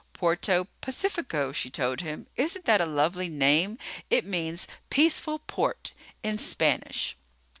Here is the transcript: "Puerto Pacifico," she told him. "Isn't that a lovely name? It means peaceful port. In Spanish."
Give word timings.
"Puerto 0.13 0.65
Pacifico," 0.81 1.51
she 1.51 1.69
told 1.69 2.01
him. 2.01 2.25
"Isn't 2.35 2.65
that 2.65 2.81
a 2.81 2.87
lovely 2.87 3.29
name? 3.29 3.77
It 4.09 4.25
means 4.25 4.67
peaceful 4.89 5.37
port. 5.45 5.93
In 6.23 6.39
Spanish." 6.39 7.15